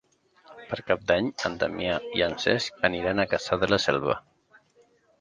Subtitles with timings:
[0.71, 4.21] Per Cap d'Any en Damià i en Cesc aniran a Cassà de la Selva.